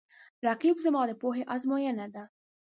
رقیب 0.47 0.77
زما 0.85 1.01
د 1.07 1.11
پوهې 1.21 1.43
آزموینه 1.53 2.05
ده 2.13 2.23